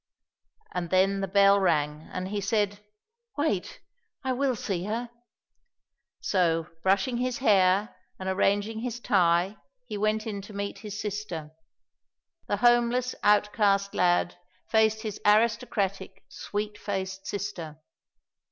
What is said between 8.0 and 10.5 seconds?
and arranging his tie he went in